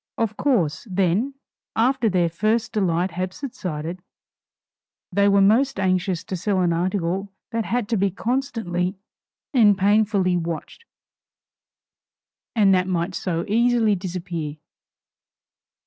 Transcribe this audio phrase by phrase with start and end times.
[0.17, 1.35] Of course, then,
[1.75, 4.01] after their first delight had subsided,
[5.11, 8.97] they were most anxious to sell an article that had to be constantly
[9.53, 10.85] and painfully watched,
[12.55, 14.55] and that might so easily disappear.